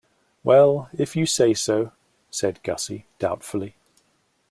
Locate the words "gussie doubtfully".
2.63-3.75